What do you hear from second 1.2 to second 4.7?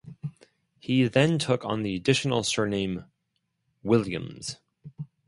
took on the additional surname Williams.